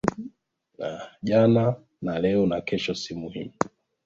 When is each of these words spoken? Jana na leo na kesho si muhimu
Jana 1.23 1.75
na 2.01 2.19
leo 2.19 2.45
na 2.45 2.61
kesho 2.61 2.95
si 2.95 3.13
muhimu 3.19 3.53